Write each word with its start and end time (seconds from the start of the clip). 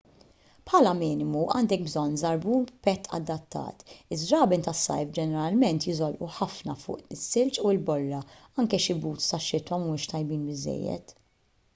bħala 0.69 0.91
minimu 0.99 1.41
għandek 1.57 1.83
bżonn 1.89 2.15
żarbun 2.21 2.63
b'pett 2.69 3.09
adattat 3.17 3.83
iż-żraben 4.17 4.65
tas-sajf 4.69 5.11
ġeneralment 5.19 5.85
jiżolqu 5.91 6.31
ħafna 6.39 6.77
fuq 6.85 7.13
is-silġ 7.17 7.61
u 7.67 7.69
l-borra 7.75 8.25
anke 8.63 8.81
xi 8.87 8.97
boots 9.05 9.31
tax-xitwa 9.35 9.81
mhumiex 9.85 10.11
tajbin 10.15 10.49
biżżejjed 10.53 11.15